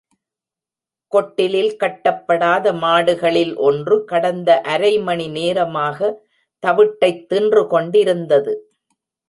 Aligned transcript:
கொட்டிலில் 1.11 1.75
கட்டப்படாத 1.75 2.73
மாடுகளில் 2.73 3.55
ஒன்று 3.55 4.05
கடந்த 4.05 4.61
அரைமணி 4.65 5.29
நேரமாக 5.29 6.21
தவிட்டைத் 6.63 7.25
தின்று 7.25 7.67
கொண்டிருந்தது. 7.67 8.53